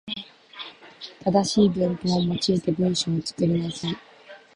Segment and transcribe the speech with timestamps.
[1.23, 3.95] 正しい文法を用いて文章を作りなさい。